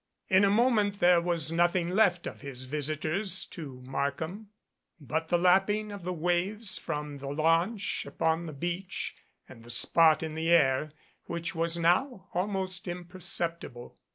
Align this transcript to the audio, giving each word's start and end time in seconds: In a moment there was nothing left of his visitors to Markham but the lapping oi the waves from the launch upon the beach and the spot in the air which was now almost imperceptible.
In 0.29 0.43
a 0.43 0.49
moment 0.49 0.99
there 0.99 1.21
was 1.21 1.51
nothing 1.51 1.89
left 1.91 2.25
of 2.25 2.41
his 2.41 2.65
visitors 2.65 3.45
to 3.45 3.83
Markham 3.85 4.49
but 4.99 5.29
the 5.29 5.37
lapping 5.37 5.93
oi 5.93 5.97
the 5.99 6.11
waves 6.11 6.79
from 6.79 7.19
the 7.19 7.27
launch 7.27 8.07
upon 8.07 8.47
the 8.47 8.53
beach 8.53 9.13
and 9.47 9.63
the 9.63 9.69
spot 9.69 10.23
in 10.23 10.33
the 10.33 10.49
air 10.49 10.91
which 11.25 11.53
was 11.53 11.77
now 11.77 12.29
almost 12.33 12.87
imperceptible. 12.87 13.95